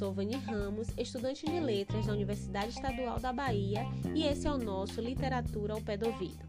professor 0.00 0.12
Vani 0.14 0.36
Ramos, 0.36 0.88
estudante 0.96 1.44
de 1.44 1.60
letras 1.60 2.06
da 2.06 2.14
Universidade 2.14 2.70
Estadual 2.70 3.20
da 3.20 3.34
Bahia, 3.34 3.84
e 4.14 4.24
esse 4.24 4.46
é 4.46 4.50
o 4.50 4.56
nosso 4.56 4.98
Literatura 4.98 5.74
ao 5.74 5.82
Pé 5.82 5.98
do 5.98 6.06
Ouvido. 6.06 6.42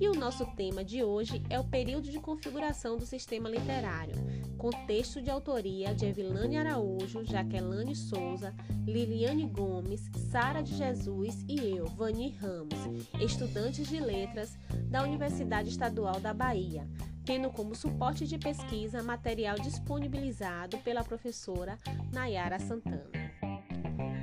E 0.00 0.08
o 0.08 0.14
nosso 0.14 0.46
tema 0.56 0.82
de 0.82 1.04
hoje 1.04 1.42
é 1.50 1.60
o 1.60 1.64
período 1.64 2.10
de 2.10 2.18
configuração 2.18 2.96
do 2.96 3.04
sistema 3.04 3.50
literário, 3.50 4.14
com 4.56 4.70
texto 4.86 5.20
de 5.20 5.30
autoria 5.30 5.94
de 5.94 6.06
Evilane 6.06 6.56
Araújo, 6.56 7.22
Jaqueline 7.22 7.94
Souza, 7.94 8.54
Liliane 8.86 9.46
Gomes, 9.46 10.10
Sara 10.30 10.62
de 10.62 10.74
Jesus 10.74 11.44
e 11.46 11.76
eu, 11.76 11.84
Vani 11.86 12.30
Ramos, 12.30 12.78
estudantes 13.20 13.86
de 13.88 14.00
letras 14.00 14.58
da 14.84 15.02
Universidade 15.02 15.68
Estadual 15.68 16.18
da 16.18 16.32
Bahia, 16.32 16.88
tendo 17.26 17.50
como 17.50 17.74
suporte 17.74 18.24
de 18.24 18.38
pesquisa 18.38 19.02
material 19.02 19.56
disponibilizado 19.58 20.78
pela 20.78 21.02
professora 21.02 21.76
Nayara 22.12 22.60
Santana. 22.60 23.10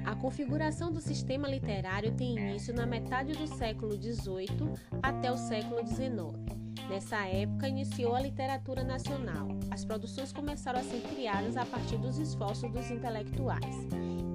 A 0.06 0.16
configuração 0.16 0.90
do 0.90 1.02
sistema 1.02 1.48
literário 1.48 2.14
tem 2.14 2.38
início 2.38 2.74
na 2.74 2.86
metade 2.86 3.34
do 3.34 3.46
século 3.46 4.02
XVIII 4.02 4.74
até 5.02 5.30
o 5.30 5.38
século 5.38 5.86
XIX. 5.86 6.43
Nessa 6.90 7.26
época, 7.26 7.68
iniciou 7.68 8.16
a 8.16 8.22
literatura 8.22 8.84
nacional. 8.84 9.48
As 9.72 9.86
produções 9.86 10.32
começaram 10.32 10.80
a 10.80 10.84
ser 10.84 11.02
criadas 11.02 11.58
a 11.58 11.66
partir 11.66 11.98
dos 11.98 12.18
esforços 12.18 12.72
dos 12.72 12.92
intelectuais. 12.92 13.76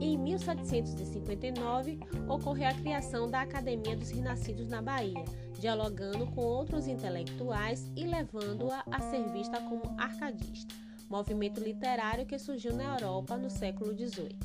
Em 0.00 0.16
1759, 0.16 1.98
ocorreu 2.28 2.68
a 2.68 2.74
criação 2.74 3.28
da 3.28 3.42
Academia 3.42 3.96
dos 3.96 4.10
Renascidos 4.10 4.68
na 4.68 4.80
Bahia, 4.80 5.24
dialogando 5.58 6.26
com 6.28 6.40
outros 6.40 6.86
intelectuais 6.86 7.90
e 7.96 8.06
levando-a 8.06 8.84
a 8.90 9.00
ser 9.00 9.28
vista 9.30 9.60
como 9.60 9.82
arcadista, 9.98 10.74
movimento 11.10 11.60
literário 11.60 12.26
que 12.26 12.38
surgiu 12.38 12.74
na 12.74 12.94
Europa 12.94 13.36
no 13.36 13.50
século 13.50 13.92
XVIII. 13.92 14.38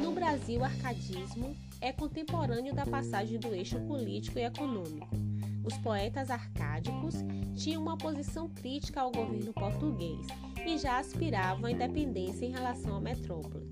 No 0.00 0.12
Brasil, 0.12 0.60
o 0.60 0.64
arcadismo 0.64 1.54
é 1.80 1.92
contemporâneo 1.92 2.74
da 2.74 2.86
passagem 2.86 3.38
do 3.38 3.54
eixo 3.54 3.78
político 3.80 4.38
e 4.38 4.44
econômico. 4.44 5.29
Os 5.64 5.76
poetas 5.78 6.30
arcádicos 6.30 7.14
tinham 7.54 7.82
uma 7.82 7.96
posição 7.96 8.48
crítica 8.48 9.00
ao 9.02 9.12
governo 9.12 9.52
português 9.52 10.26
e 10.66 10.78
já 10.78 10.98
aspiravam 10.98 11.66
à 11.66 11.70
independência 11.70 12.46
em 12.46 12.50
relação 12.50 12.96
à 12.96 13.00
metrópole. 13.00 13.68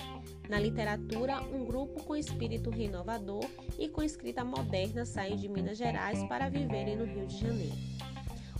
Na 0.48 0.58
literatura, 0.58 1.42
um 1.42 1.64
grupo 1.64 2.02
com 2.04 2.16
espírito 2.16 2.70
renovador 2.70 3.44
e 3.78 3.88
com 3.88 4.02
escrita 4.02 4.44
moderna 4.44 5.04
saem 5.04 5.36
de 5.36 5.48
Minas 5.48 5.78
Gerais 5.78 6.22
para 6.24 6.48
viverem 6.48 6.96
no 6.96 7.04
Rio 7.04 7.26
de 7.26 7.38
Janeiro. 7.38 7.76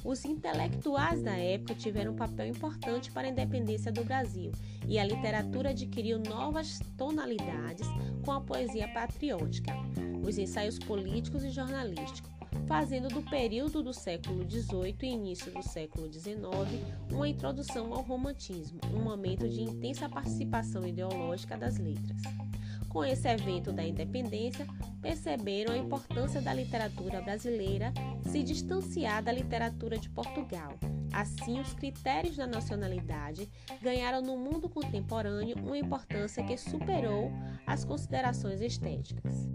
Os 0.05 0.25
intelectuais 0.25 1.23
da 1.23 1.37
época 1.37 1.75
tiveram 1.75 2.13
um 2.13 2.17
papel 2.17 2.47
importante 2.47 3.11
para 3.11 3.27
a 3.27 3.31
independência 3.31 3.91
do 3.91 4.05
Brasil 4.05 4.53
e 4.87 4.99
a 4.99 5.05
literatura 5.05 5.71
adquiriu 5.71 6.19
novas 6.19 6.79
tonalidades 6.97 7.87
com 8.25 8.33
a 8.33 8.41
poesia 8.41 8.89
patriótica, 8.89 9.75
os 10.23 10.39
ensaios 10.39 10.79
políticos 10.79 11.43
e 11.43 11.51
jornalísticos, 11.51 12.31
fazendo 12.69 13.09
do 13.09 13.23
período 13.23 13.83
do 13.83 13.95
século 13.95 14.49
XVIII 14.49 14.97
e 15.03 15.07
início 15.07 15.51
do 15.51 15.63
século 15.63 16.13
XIX 16.13 16.39
uma 17.11 17.27
introdução 17.27 17.95
ao 17.95 18.03
romantismo, 18.03 18.79
um 18.93 19.03
momento 19.03 19.49
de 19.49 19.63
intensa 19.63 20.07
participação 20.07 20.87
ideológica 20.87 21.57
das 21.57 21.79
letras. 21.79 22.21
Com 22.91 23.05
esse 23.05 23.27
evento 23.27 23.73
da 23.73 23.83
independência, 23.83 24.67
perceberam 25.01 25.73
a 25.73 25.79
importância 25.79 26.43
da 26.43 26.53
literatura 26.53 27.23
brasileira 27.23 27.93
se 28.31 28.43
distanciar 28.43 29.23
da 29.23 29.33
literatura 29.33 29.99
de 29.99 30.11
Portugal. 30.11 30.75
Assim, 31.11 31.59
os 31.61 31.73
critérios 31.73 32.37
da 32.37 32.47
nacionalidade 32.47 33.49
ganharam 33.81 34.21
no 34.21 34.37
mundo 34.37 34.69
contemporâneo 34.69 35.57
uma 35.59 35.79
importância 35.79 36.45
que 36.45 36.57
superou 36.57 37.31
as 37.67 37.83
considerações 37.83 38.61
estéticas. 38.61 39.49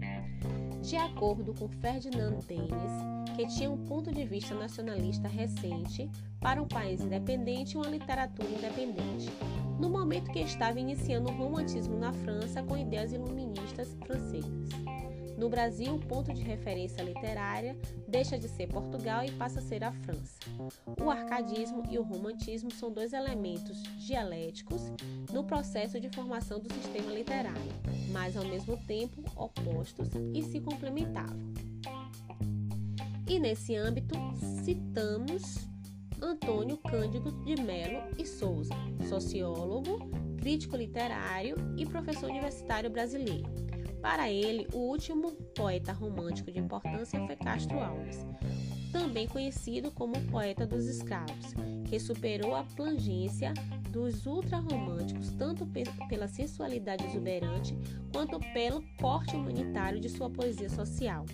De 0.84 0.96
acordo 0.98 1.54
com 1.54 1.66
Ferdinand 1.66 2.40
Dennis, 2.46 3.34
que 3.34 3.46
tinha 3.46 3.70
um 3.70 3.86
ponto 3.86 4.12
de 4.12 4.22
vista 4.26 4.54
nacionalista 4.54 5.26
recente 5.26 6.10
para 6.38 6.60
um 6.60 6.68
país 6.68 7.00
independente 7.00 7.72
e 7.72 7.76
uma 7.78 7.86
literatura 7.86 8.46
independente, 8.50 9.32
no 9.84 9.90
momento 9.90 10.32
que 10.32 10.38
estava 10.38 10.80
iniciando 10.80 11.30
o 11.30 11.36
romantismo 11.36 11.98
na 11.98 12.10
França 12.10 12.62
com 12.62 12.74
ideias 12.74 13.12
iluministas 13.12 13.94
francesas. 14.06 14.70
No 15.36 15.50
Brasil, 15.50 15.96
o 15.96 15.98
ponto 15.98 16.32
de 16.32 16.42
referência 16.42 17.02
literária 17.02 17.76
deixa 18.08 18.38
de 18.38 18.48
ser 18.48 18.68
Portugal 18.68 19.22
e 19.22 19.30
passa 19.32 19.58
a 19.58 19.62
ser 19.62 19.84
a 19.84 19.92
França. 19.92 20.38
O 20.98 21.10
arcadismo 21.10 21.82
e 21.90 21.98
o 21.98 22.02
romantismo 22.02 22.70
são 22.70 22.90
dois 22.90 23.12
elementos 23.12 23.82
dialéticos 23.98 24.80
no 25.30 25.44
processo 25.44 26.00
de 26.00 26.08
formação 26.08 26.58
do 26.60 26.72
sistema 26.72 27.12
literário, 27.12 27.60
mas 28.10 28.38
ao 28.38 28.44
mesmo 28.46 28.78
tempo 28.86 29.22
opostos 29.36 30.08
e 30.32 30.42
se 30.44 30.60
complementavam. 30.60 31.52
E 33.28 33.38
nesse 33.38 33.76
âmbito, 33.76 34.14
citamos 34.64 35.73
Antônio 36.24 36.78
Cândido 36.78 37.30
de 37.44 37.54
Melo 37.60 38.02
e 38.18 38.24
Souza, 38.24 38.74
sociólogo, 39.08 40.10
crítico 40.38 40.76
literário 40.76 41.54
e 41.76 41.84
professor 41.84 42.30
universitário 42.30 42.90
brasileiro 42.90 43.64
para 44.04 44.30
ele, 44.30 44.68
o 44.74 44.80
último 44.80 45.32
poeta 45.56 45.90
romântico 45.90 46.52
de 46.52 46.58
importância 46.58 47.18
foi 47.26 47.36
Castro 47.36 47.80
Alves, 47.80 48.26
também 48.92 49.26
conhecido 49.26 49.90
como 49.90 50.20
poeta 50.30 50.66
dos 50.66 50.84
escravos, 50.84 51.54
que 51.86 51.98
superou 51.98 52.54
a 52.54 52.64
plangência 52.64 53.54
dos 53.88 54.26
ultrarromânticos 54.26 55.32
tanto 55.38 55.66
pela 56.06 56.28
sensualidade 56.28 57.06
exuberante 57.06 57.74
quanto 58.12 58.38
pelo 58.52 58.84
corte 59.00 59.34
humanitário 59.34 59.98
de 59.98 60.10
sua 60.10 60.28
poesia 60.28 60.68
social. 60.68 61.24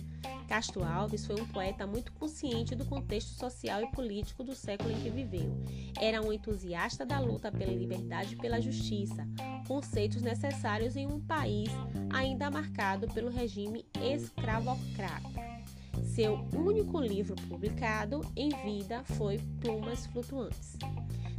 Castro 0.51 0.83
Alves 0.83 1.25
foi 1.25 1.39
um 1.39 1.47
poeta 1.47 1.87
muito 1.87 2.11
consciente 2.11 2.75
do 2.75 2.83
contexto 2.83 3.39
social 3.39 3.81
e 3.81 3.87
político 3.87 4.43
do 4.43 4.53
século 4.53 4.91
em 4.91 5.01
que 5.01 5.09
viveu. 5.09 5.49
Era 5.97 6.21
um 6.21 6.33
entusiasta 6.33 7.05
da 7.05 7.19
luta 7.19 7.49
pela 7.49 7.71
liberdade 7.71 8.33
e 8.33 8.37
pela 8.37 8.59
justiça, 8.59 9.25
conceitos 9.65 10.21
necessários 10.21 10.97
em 10.97 11.07
um 11.07 11.21
país 11.21 11.69
ainda 12.09 12.51
marcado 12.51 13.07
pelo 13.13 13.29
regime 13.29 13.85
escravocrata. 14.03 15.29
Seu 16.03 16.45
único 16.53 16.99
livro 16.99 17.37
publicado 17.47 18.19
em 18.35 18.49
vida 18.49 19.05
foi 19.05 19.37
Plumas 19.61 20.05
Flutuantes. 20.07 20.75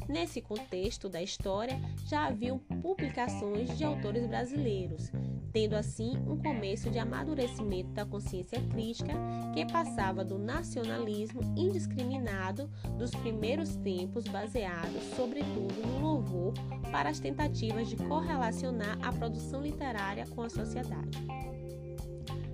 Nesse 0.08 0.40
contexto 0.40 1.10
da 1.10 1.22
história, 1.22 1.78
já 2.06 2.28
haviam 2.28 2.58
publicações 2.58 3.76
de 3.76 3.84
autores 3.84 4.26
brasileiros, 4.26 5.12
tendo 5.52 5.74
assim 5.74 6.16
um 6.26 6.36
começo 6.36 6.90
de 6.90 6.98
amadurecimento 6.98 7.90
da 7.90 8.06
consciência 8.06 8.60
crítica 8.70 9.12
que 9.52 9.66
passava 9.70 10.24
do 10.24 10.38
nacionalismo 10.38 11.42
indiscriminado 11.56 12.70
dos 12.98 13.10
primeiros 13.10 13.76
tempos, 13.76 14.24
baseado 14.24 14.98
sobretudo 15.14 15.86
no 15.86 16.00
louvor 16.00 16.54
para 16.90 17.10
as 17.10 17.20
tentativas 17.20 17.88
de 17.88 17.96
correlacionar 17.96 18.98
a 19.02 19.12
produção 19.12 19.60
literária 19.60 20.26
com 20.26 20.42
a 20.42 20.48
sociedade. 20.48 21.18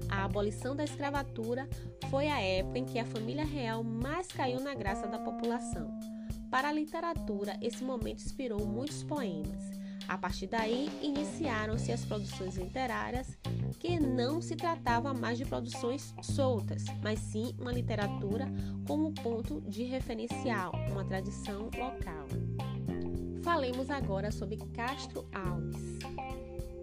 A 0.08 0.24
abolição 0.24 0.74
da 0.74 0.82
escravatura 0.82 1.68
foi 2.10 2.28
a 2.28 2.40
época 2.40 2.78
em 2.78 2.84
que 2.84 2.98
a 2.98 3.04
família 3.04 3.44
real 3.44 3.84
mais 3.84 4.26
caiu 4.26 4.60
na 4.60 4.74
graça 4.74 5.06
da 5.06 5.18
população. 5.18 5.88
Para 6.50 6.70
a 6.70 6.72
literatura, 6.72 7.56
esse 7.60 7.84
momento 7.84 8.24
inspirou 8.24 8.66
muitos 8.66 9.02
poemas. 9.02 9.77
A 10.08 10.16
partir 10.16 10.46
daí, 10.46 10.88
iniciaram-se 11.02 11.92
as 11.92 12.02
produções 12.02 12.56
literárias, 12.56 13.36
que 13.78 14.00
não 14.00 14.40
se 14.40 14.56
tratava 14.56 15.12
mais 15.12 15.36
de 15.36 15.44
produções 15.44 16.14
soltas, 16.22 16.86
mas 17.02 17.18
sim 17.18 17.54
uma 17.60 17.70
literatura 17.70 18.50
como 18.86 19.12
ponto 19.12 19.60
de 19.60 19.84
referencial, 19.84 20.72
uma 20.90 21.04
tradição 21.04 21.64
local. 21.64 22.26
Falemos 23.42 23.90
agora 23.90 24.32
sobre 24.32 24.56
Castro 24.74 25.28
Alves. 25.30 25.98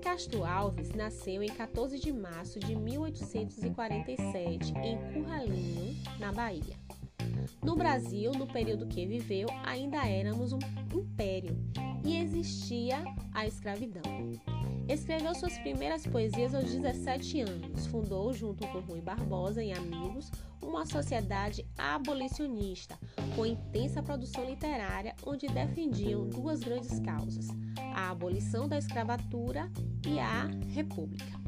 Castro 0.03 0.45
Alves 0.45 0.91
nasceu 0.93 1.41
em 1.41 1.49
14 1.49 1.97
de 1.97 2.13
março 2.13 2.59
de 2.59 2.75
1847 2.75 4.71
em 4.77 4.97
Curralinho, 5.13 5.97
na 6.19 6.31
Bahia. 6.31 6.75
No 7.63 7.75
Brasil, 7.75 8.31
no 8.33 8.45
período 8.45 8.85
que 8.85 9.07
viveu, 9.07 9.47
ainda 9.63 10.07
éramos 10.07 10.53
um 10.53 10.59
império 10.93 11.57
e 12.05 12.17
existia 12.17 13.03
a 13.33 13.47
escravidão. 13.47 14.03
Escreveu 14.87 15.33
suas 15.33 15.57
primeiras 15.57 16.05
poesias 16.05 16.53
aos 16.53 16.65
17 16.65 17.41
anos. 17.41 17.87
Fundou, 17.87 18.31
junto 18.31 18.67
com 18.67 18.79
Rui 18.81 19.01
Barbosa 19.01 19.63
e 19.63 19.71
amigos, 19.71 20.31
uma 20.61 20.85
sociedade 20.85 21.65
abolicionista 21.75 22.97
com 23.35 23.45
intensa 23.45 24.03
produção 24.03 24.45
literária, 24.45 25.15
onde 25.25 25.47
defendiam 25.47 26.27
duas 26.27 26.59
grandes 26.59 26.99
causas: 26.99 27.47
a 27.95 28.11
abolição 28.11 28.67
da 28.67 28.77
escravatura 28.77 29.71
e 30.07 30.19
a 30.19 30.45
república. 30.73 31.39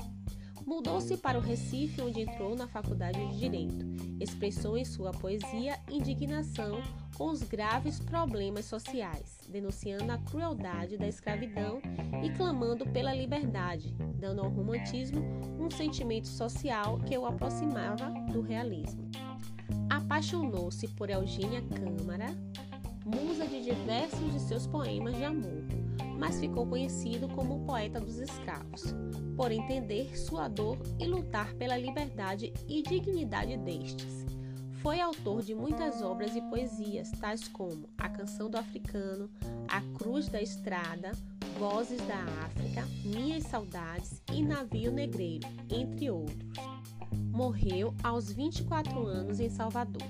Mudou-se 0.65 1.15
para 1.17 1.37
o 1.37 1.41
Recife, 1.41 2.01
onde 2.01 2.21
entrou 2.21 2.55
na 2.55 2.67
Faculdade 2.67 3.25
de 3.27 3.37
Direito. 3.37 3.85
Expressou 4.19 4.77
em 4.77 4.83
sua 4.83 5.11
poesia 5.11 5.79
indignação 5.89 6.81
com 7.17 7.29
os 7.29 7.41
graves 7.41 7.99
problemas 7.99 8.65
sociais, 8.65 9.39
denunciando 9.49 10.11
a 10.11 10.19
crueldade 10.19 10.97
da 10.97 11.07
escravidão 11.07 11.81
e 12.23 12.29
clamando 12.29 12.85
pela 12.85 13.13
liberdade, 13.13 13.95
dando 14.15 14.41
ao 14.41 14.49
romantismo 14.49 15.21
um 15.59 15.69
sentimento 15.71 16.27
social 16.27 16.99
que 16.99 17.17
o 17.17 17.25
aproximava 17.25 18.11
do 18.31 18.41
realismo. 18.41 19.09
Apaixonou-se 19.89 20.87
por 20.89 21.09
Eugênia 21.09 21.63
Câmara, 21.63 22.27
musa 23.03 23.47
de 23.47 23.63
diversos 23.63 24.31
de 24.31 24.39
seus 24.39 24.67
poemas 24.67 25.15
de 25.15 25.23
amor, 25.23 25.63
mas 26.19 26.39
ficou 26.39 26.67
conhecido 26.67 27.27
como 27.29 27.55
o 27.55 27.65
poeta 27.65 27.99
dos 27.99 28.19
escravos, 28.19 28.93
por 29.35 29.51
entender 29.51 30.15
sua 30.15 30.47
dor 30.47 30.77
e 30.99 31.07
lutar 31.07 31.53
pela 31.55 31.77
liberdade 31.77 32.53
e 32.67 32.83
dignidade 32.83 33.57
destes 33.57 34.27
foi 34.87 35.01
autor 35.01 35.41
de 35.41 35.53
muitas 35.53 36.01
obras 36.01 36.33
e 36.33 36.41
poesias, 36.43 37.11
tais 37.19 37.45
como 37.45 37.89
A 37.97 38.07
Canção 38.07 38.49
do 38.49 38.55
Africano, 38.55 39.29
A 39.67 39.81
Cruz 39.97 40.29
da 40.29 40.41
Estrada, 40.41 41.11
Vozes 41.59 41.99
da 42.07 42.23
África, 42.45 42.87
Minhas 43.03 43.43
Saudades 43.43 44.23
e 44.31 44.41
Navio 44.41 44.89
Negreiro, 44.89 45.45
entre 45.69 46.09
outros. 46.09 46.53
Morreu 47.33 47.93
aos 48.01 48.31
24 48.31 49.05
anos 49.05 49.41
em 49.41 49.49
Salvador. 49.49 50.07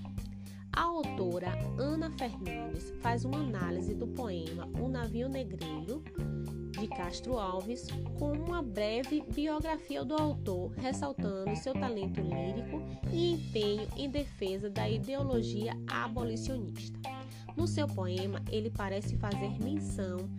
A 0.72 0.84
autora 0.84 1.50
Ana 1.80 2.12
Fernandes 2.12 2.94
faz 3.02 3.26
uma 3.26 3.40
análise 3.40 3.96
do 3.96 4.06
poema 4.06 4.70
O 4.80 4.88
Navio 4.88 5.28
Negreiro 5.28 6.04
de 6.78 6.88
Castro 6.88 7.38
Alves 7.38 7.88
com 8.20 8.32
uma 8.32 8.62
breve 8.62 9.24
biografia 9.34 10.06
do 10.06 10.16
autor, 10.16 10.72
ressaltando 10.78 11.56
seu 11.56 11.74
talento 11.74 12.22
lírico 12.22 12.82
e 13.12 13.34
empenho 13.34 13.88
em 13.96 14.10
defesa 14.10 14.70
da 14.70 14.88
ideologia 14.88 15.74
abolicionista. 15.88 16.98
No 17.56 17.68
seu 17.68 17.88
poema, 17.88 18.42
ele 18.52 18.70
parece 18.70 19.18
fazer 19.18 19.60
menção 19.60 20.30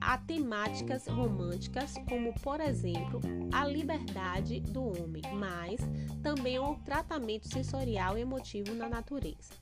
a 0.00 0.18
temáticas 0.18 1.06
românticas, 1.06 1.94
como 2.08 2.32
por 2.40 2.60
exemplo 2.60 3.20
a 3.52 3.66
liberdade 3.66 4.60
do 4.60 4.84
homem, 4.84 5.22
mas 5.34 5.80
também 6.22 6.56
ao 6.56 6.76
tratamento 6.76 7.48
sensorial 7.48 8.18
e 8.18 8.22
emotivo 8.22 8.74
na 8.74 8.88
natureza. 8.88 9.52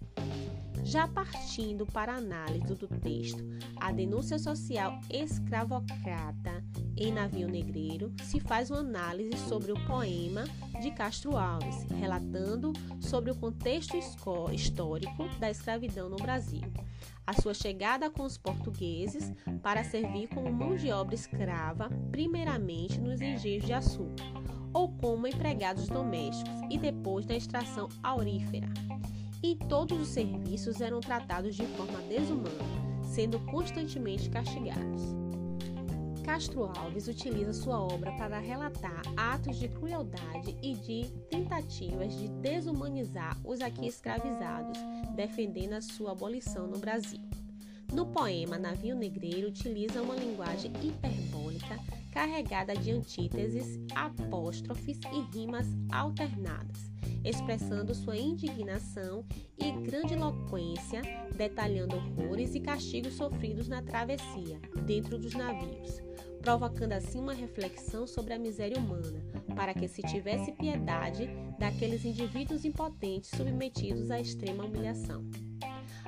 Já 0.82 1.06
partindo 1.06 1.86
para 1.86 2.14
a 2.14 2.16
análise 2.16 2.74
do 2.74 2.88
texto, 2.88 3.44
a 3.76 3.92
denúncia 3.92 4.38
social 4.38 4.98
escravocrata 5.10 6.64
em 6.96 7.12
Navio 7.12 7.48
Negreiro, 7.48 8.12
se 8.22 8.40
faz 8.40 8.70
uma 8.70 8.80
análise 8.80 9.36
sobre 9.48 9.72
o 9.72 9.86
poema 9.86 10.44
de 10.80 10.90
Castro 10.90 11.36
Alves, 11.36 11.84
relatando 11.98 12.72
sobre 13.00 13.30
o 13.30 13.36
contexto 13.36 13.96
histórico 13.96 15.28
da 15.38 15.50
escravidão 15.50 16.08
no 16.08 16.16
Brasil, 16.16 16.62
a 17.26 17.34
sua 17.34 17.54
chegada 17.54 18.10
com 18.10 18.24
os 18.24 18.36
portugueses 18.36 19.32
para 19.62 19.84
servir 19.84 20.28
como 20.28 20.52
mão 20.52 20.76
de 20.76 20.90
obra 20.90 21.14
escrava, 21.14 21.90
primeiramente 22.10 23.00
nos 23.00 23.20
engenhos 23.20 23.64
de 23.64 23.72
açúcar, 23.72 24.24
ou 24.72 24.90
como 24.96 25.26
empregados 25.26 25.88
domésticos 25.88 26.60
e 26.70 26.78
depois 26.78 27.26
na 27.26 27.36
extração 27.36 27.88
aurífera 28.02 28.68
e 29.42 29.56
todos 29.56 30.00
os 30.00 30.08
serviços 30.08 30.80
eram 30.80 31.00
tratados 31.00 31.54
de 31.54 31.66
forma 31.68 32.00
desumana, 32.02 33.02
sendo 33.02 33.38
constantemente 33.46 34.28
castigados. 34.28 35.14
Castro 36.24 36.70
Alves 36.76 37.08
utiliza 37.08 37.52
sua 37.52 37.80
obra 37.80 38.12
para 38.12 38.38
relatar 38.38 39.02
atos 39.16 39.58
de 39.58 39.68
crueldade 39.68 40.56
e 40.62 40.74
de 40.74 41.10
tentativas 41.28 42.14
de 42.16 42.28
desumanizar 42.28 43.36
os 43.44 43.60
aqui 43.60 43.86
escravizados, 43.86 44.78
defendendo 45.16 45.72
a 45.72 45.80
sua 45.80 46.12
abolição 46.12 46.66
no 46.66 46.78
Brasil. 46.78 47.20
No 47.92 48.06
poema 48.06 48.58
Navio 48.58 48.94
Negreiro, 48.94 49.48
utiliza 49.48 50.00
uma 50.00 50.14
linguagem 50.14 50.70
hiperbólica 50.80 51.76
carregada 52.12 52.76
de 52.76 52.92
antíteses, 52.92 53.80
apóstrofes 53.94 55.00
e 55.12 55.36
rimas 55.36 55.66
alternadas 55.90 56.89
expressando 57.24 57.94
sua 57.94 58.16
indignação 58.16 59.24
e 59.58 59.70
grandiloquência, 59.70 61.02
detalhando 61.36 61.96
horrores 61.96 62.54
e 62.54 62.60
castigos 62.60 63.14
sofridos 63.14 63.68
na 63.68 63.82
travessia, 63.82 64.60
dentro 64.84 65.18
dos 65.18 65.34
navios, 65.34 66.00
provocando 66.40 66.92
assim 66.92 67.20
uma 67.20 67.34
reflexão 67.34 68.06
sobre 68.06 68.34
a 68.34 68.38
miséria 68.38 68.78
humana, 68.78 69.22
para 69.54 69.74
que 69.74 69.88
se 69.88 70.02
tivesse 70.02 70.52
piedade 70.52 71.28
daqueles 71.58 72.04
indivíduos 72.04 72.64
impotentes 72.64 73.30
submetidos 73.30 74.10
à 74.10 74.20
extrema 74.20 74.64
humilhação. 74.64 75.24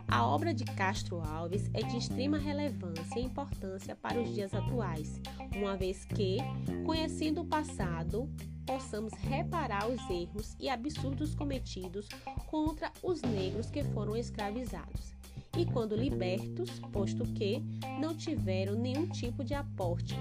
A 0.09 0.27
obra 0.27 0.53
de 0.53 0.65
Castro 0.65 1.21
Alves 1.21 1.71
é 1.73 1.83
de 1.83 1.97
extrema 1.97 2.37
relevância 2.37 3.19
e 3.19 3.25
importância 3.25 3.97
para 3.97 4.21
os 4.21 4.35
dias 4.35 4.53
atuais, 4.53 5.21
uma 5.57 5.75
vez 5.75 6.05
que, 6.05 6.37
conhecendo 6.85 7.41
o 7.41 7.47
passado, 7.47 8.29
possamos 8.73 9.13
reparar 9.13 9.87
os 9.87 10.01
erros 10.09 10.57
e 10.59 10.71
absurdos 10.71 11.35
cometidos 11.35 12.09
contra 12.47 12.91
os 13.03 13.21
negros 13.21 13.71
que 13.71 13.85
foram 13.85 14.17
escravizados. 14.17 15.13
E 15.59 15.67
quando 15.67 15.95
libertos, 15.95 16.81
posto 16.91 17.25
que 17.35 17.63
não 18.01 18.17
tiveram 18.17 18.75
nenhum 18.75 19.07
tipo 19.11 19.45
de 19.45 19.53
aporte, 19.53 20.15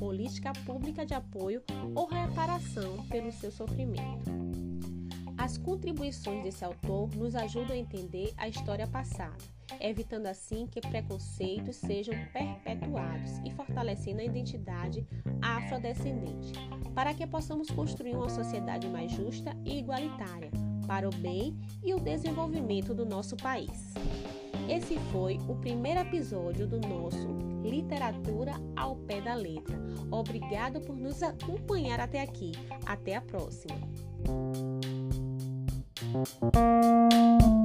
política 0.00 0.52
pública 0.66 1.06
de 1.06 1.14
apoio 1.14 1.62
ou 1.94 2.08
reparação 2.08 3.06
pelo 3.06 3.30
seu 3.30 3.52
sofrimento. 3.52 4.51
As 5.42 5.58
contribuições 5.58 6.44
desse 6.44 6.64
autor 6.64 7.12
nos 7.16 7.34
ajudam 7.34 7.74
a 7.74 7.76
entender 7.76 8.32
a 8.36 8.46
história 8.46 8.86
passada, 8.86 9.42
evitando 9.80 10.26
assim 10.26 10.68
que 10.68 10.80
preconceitos 10.80 11.74
sejam 11.74 12.14
perpetuados 12.32 13.38
e 13.44 13.50
fortalecendo 13.50 14.20
a 14.20 14.24
identidade 14.24 15.04
afrodescendente, 15.42 16.52
para 16.94 17.12
que 17.12 17.26
possamos 17.26 17.68
construir 17.68 18.14
uma 18.14 18.28
sociedade 18.28 18.86
mais 18.88 19.10
justa 19.10 19.50
e 19.64 19.80
igualitária, 19.80 20.52
para 20.86 21.08
o 21.08 21.14
bem 21.16 21.58
e 21.82 21.92
o 21.92 21.98
desenvolvimento 21.98 22.94
do 22.94 23.04
nosso 23.04 23.36
país. 23.36 23.94
Esse 24.68 24.96
foi 25.10 25.40
o 25.48 25.56
primeiro 25.56 25.98
episódio 25.98 26.68
do 26.68 26.80
nosso 26.86 27.26
Literatura 27.64 28.52
ao 28.76 28.94
Pé 28.94 29.20
da 29.20 29.34
Letra. 29.34 29.76
Obrigado 30.08 30.80
por 30.82 30.94
nos 30.94 31.20
acompanhar 31.20 31.98
até 31.98 32.20
aqui. 32.20 32.52
Até 32.86 33.16
a 33.16 33.20
próxima! 33.20 33.74
Thank 36.02 36.54
you. 36.54 37.61